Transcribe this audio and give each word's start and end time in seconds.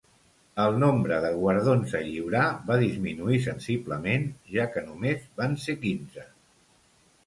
El 0.61 0.79
nombre 0.83 1.19
de 1.25 1.29
guardons 1.41 1.93
a 2.01 2.01
lliurar 2.07 2.47
va 2.71 2.79
disminuir 2.85 3.39
sensiblement, 3.47 4.29
ja 4.59 4.69
que 4.75 4.87
només 4.91 5.33
van 5.41 5.59
ser 5.69 5.81
quinze. 5.89 6.31